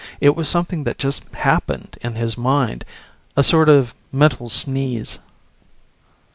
It 0.19 0.35
was 0.35 0.49
something 0.49 0.83
that 0.85 0.97
just 0.97 1.31
happened 1.31 1.95
in 2.01 2.15
his 2.15 2.35
mind. 2.35 2.85
A 3.37 3.43
sort 3.43 3.69
of 3.69 3.93
mental 4.11 4.49
sneeze. 4.49 5.19